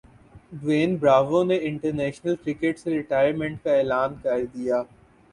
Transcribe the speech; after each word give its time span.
ڈیوین 0.51 0.95
Bravo 1.01 1.41
نے 1.43 1.57
international 1.67 2.35
cricket 2.35 2.79
سے 2.79 2.89
retirement 2.91 3.63
کا 3.63 3.75
اعلان 3.75 4.15
کردیا 4.23 4.81